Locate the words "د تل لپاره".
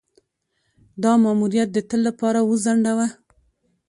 1.73-2.39